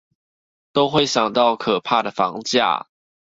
[0.73, 2.87] 都會想到可怕的房價